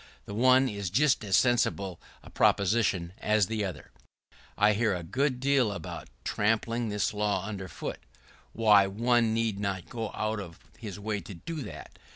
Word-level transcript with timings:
The 0.25 0.33
one 0.33 0.67
is 0.67 0.89
just 0.89 1.23
as 1.23 1.37
sensible 1.37 2.01
a 2.23 2.31
proposition 2.31 3.13
as 3.19 3.45
the 3.45 3.63
other. 3.63 3.91
[¶18] 4.57 4.57
I 4.57 4.73
hear 4.73 4.95
a 4.95 5.03
good 5.03 5.39
deal 5.39 5.69
said 5.69 5.75
about 5.75 6.09
trampling 6.23 6.89
this 6.89 7.13
law 7.13 7.45
under 7.45 7.67
foot. 7.67 7.99
Why, 8.51 8.87
one 8.87 9.31
need 9.35 9.59
not 9.59 9.89
go 9.89 10.09
out 10.15 10.39
of 10.39 10.57
his 10.79 10.99
way 10.99 11.19
to 11.21 11.35
do 11.35 11.61
that. 11.61 11.99